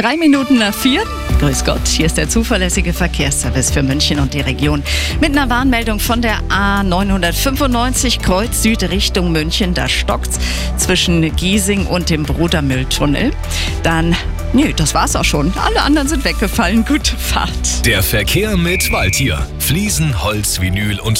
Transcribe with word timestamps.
Drei 0.00 0.16
Minuten 0.16 0.56
nach 0.56 0.72
vier. 0.72 1.02
Grüß 1.40 1.62
Gott, 1.66 1.86
hier 1.86 2.06
ist 2.06 2.16
der 2.16 2.26
zuverlässige 2.26 2.94
Verkehrsservice 2.94 3.70
für 3.70 3.82
München 3.82 4.18
und 4.18 4.32
die 4.32 4.40
Region. 4.40 4.82
Mit 5.20 5.32
einer 5.36 5.50
Warnmeldung 5.50 6.00
von 6.00 6.22
der 6.22 6.38
A995 6.48 8.22
Kreuz 8.22 8.62
Süd 8.62 8.82
Richtung 8.84 9.30
München. 9.30 9.74
Da 9.74 9.90
stockt's 9.90 10.38
zwischen 10.78 11.36
Giesing 11.36 11.84
und 11.84 12.08
dem 12.08 12.22
Brudermülltunnel. 12.22 13.32
Dann, 13.82 14.16
nö, 14.54 14.72
das 14.74 14.94
war's 14.94 15.16
auch 15.16 15.24
schon. 15.24 15.52
Alle 15.58 15.82
anderen 15.82 16.08
sind 16.08 16.24
weggefallen. 16.24 16.86
Gute 16.86 17.14
Fahrt. 17.18 17.84
Der 17.84 18.02
Verkehr 18.02 18.56
mit 18.56 18.90
Waldtier. 18.92 19.46
Fliesen, 19.58 20.22
Holz, 20.22 20.62
Vinyl 20.62 20.98
und 20.98 21.18